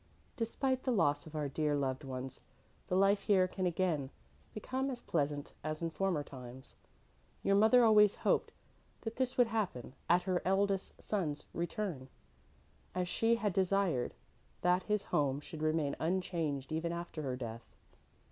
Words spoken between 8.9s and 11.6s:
that this would happen at her eldest son's